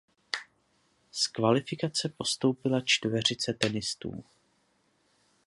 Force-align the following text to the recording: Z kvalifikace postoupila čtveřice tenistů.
Z 1.11 1.27
kvalifikace 1.27 2.09
postoupila 2.09 2.81
čtveřice 2.85 3.53
tenistů. 3.53 4.23